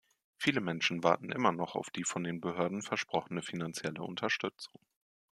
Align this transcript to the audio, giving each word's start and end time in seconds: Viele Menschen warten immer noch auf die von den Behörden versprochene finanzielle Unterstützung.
Viele 0.35 0.61
Menschen 0.61 1.03
warten 1.03 1.31
immer 1.31 1.51
noch 1.51 1.75
auf 1.75 1.91
die 1.91 2.03
von 2.05 2.23
den 2.23 2.41
Behörden 2.41 2.81
versprochene 2.81 3.43
finanzielle 3.43 4.01
Unterstützung. 4.01 4.81